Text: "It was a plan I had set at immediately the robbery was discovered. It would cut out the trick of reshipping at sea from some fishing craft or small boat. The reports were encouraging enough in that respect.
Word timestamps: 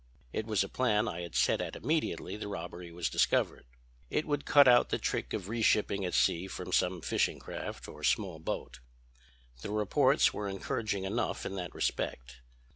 "It 0.33 0.47
was 0.47 0.63
a 0.63 0.67
plan 0.67 1.07
I 1.07 1.21
had 1.21 1.35
set 1.35 1.61
at 1.61 1.75
immediately 1.75 2.35
the 2.35 2.47
robbery 2.47 2.91
was 2.91 3.07
discovered. 3.07 3.67
It 4.09 4.25
would 4.25 4.47
cut 4.47 4.67
out 4.67 4.89
the 4.89 4.97
trick 4.97 5.31
of 5.31 5.47
reshipping 5.47 6.05
at 6.07 6.15
sea 6.15 6.47
from 6.47 6.71
some 6.71 7.01
fishing 7.01 7.37
craft 7.37 7.87
or 7.87 8.03
small 8.03 8.39
boat. 8.39 8.79
The 9.61 9.69
reports 9.69 10.33
were 10.33 10.47
encouraging 10.49 11.03
enough 11.03 11.45
in 11.45 11.55
that 11.57 11.75
respect. 11.75 12.37